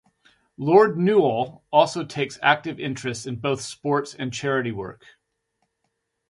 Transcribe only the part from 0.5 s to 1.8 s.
Lord Newall